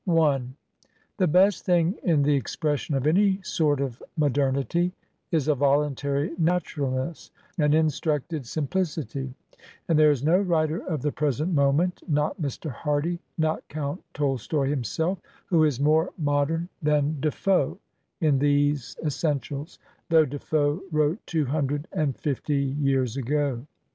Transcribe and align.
I 0.09 0.41
The 1.17 1.27
best 1.27 1.63
thing 1.63 1.93
in 2.01 2.23
the 2.23 2.33
expression 2.33 2.95
of 2.95 3.05
any 3.05 3.39
sort 3.43 3.79
of 3.79 4.01
mo 4.17 4.29
dernity 4.29 4.93
is 5.29 5.47
a 5.47 5.53
voluntary 5.53 6.31
naturalness, 6.39 7.29
an 7.59 7.75
instructed 7.75 8.47
sim 8.47 8.67
pHcity; 8.67 9.35
and 9.87 9.99
there 9.99 10.09
is 10.09 10.23
no 10.23 10.39
writer 10.39 10.79
of 10.87 11.03
the 11.03 11.11
present 11.11 11.53
moment, 11.53 12.01
not 12.07 12.41
Mr. 12.41 12.71
Hardy, 12.71 13.19
not 13.37 13.61
Count 13.69 14.01
Tolstoy 14.15 14.69
himself, 14.71 15.19
who 15.45 15.65
is 15.65 15.79
more 15.79 16.09
modem 16.17 16.69
than 16.81 17.17
De 17.21 17.29
Foe 17.29 17.77
in 18.21 18.39
these 18.39 18.95
essentials, 19.05 19.77
though 20.09 20.25
De 20.25 20.39
Foe 20.39 20.81
wrote 20.91 21.19
two 21.27 21.45
hundred 21.45 21.87
and 21.91 22.17
fifty 22.17 22.55
years 22.57 23.17
ago. 23.17 23.67